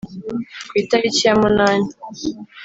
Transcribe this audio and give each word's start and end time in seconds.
ku 0.69 0.73
itariki 0.81 1.21
ya 1.27 1.33
munani 1.41 1.87